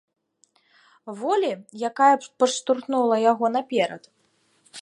[1.19, 1.51] Волі,
[1.91, 4.03] якая б падштурхнула яго наперад?